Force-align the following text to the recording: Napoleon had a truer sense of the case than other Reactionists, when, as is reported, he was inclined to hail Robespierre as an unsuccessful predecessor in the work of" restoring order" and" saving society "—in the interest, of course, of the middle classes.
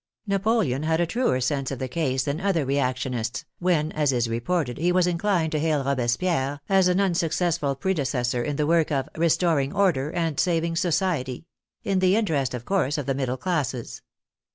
Napoleon 0.25 0.81
had 0.81 0.99
a 0.99 1.05
truer 1.05 1.39
sense 1.39 1.69
of 1.69 1.77
the 1.77 1.87
case 1.87 2.23
than 2.23 2.41
other 2.41 2.65
Reactionists, 2.65 3.45
when, 3.59 3.91
as 3.91 4.11
is 4.11 4.27
reported, 4.27 4.79
he 4.79 4.91
was 4.91 5.05
inclined 5.05 5.51
to 5.51 5.59
hail 5.59 5.83
Robespierre 5.83 6.59
as 6.67 6.87
an 6.87 6.99
unsuccessful 6.99 7.75
predecessor 7.75 8.41
in 8.41 8.55
the 8.55 8.65
work 8.65 8.91
of" 8.91 9.07
restoring 9.25 9.71
order" 9.71 10.09
and" 10.15 10.39
saving 10.39 10.75
society 10.75 11.45
"—in 11.83 11.99
the 11.99 12.15
interest, 12.15 12.55
of 12.55 12.65
course, 12.65 12.97
of 12.97 13.05
the 13.05 13.13
middle 13.13 13.37
classes. 13.37 14.01